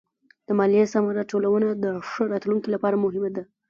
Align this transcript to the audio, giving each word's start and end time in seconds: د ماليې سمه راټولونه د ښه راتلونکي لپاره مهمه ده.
د 0.47 0.49
ماليې 0.59 0.85
سمه 0.93 1.09
راټولونه 1.19 1.67
د 1.83 1.85
ښه 2.09 2.23
راتلونکي 2.33 2.69
لپاره 2.71 3.01
مهمه 3.03 3.29
ده. 3.35 3.43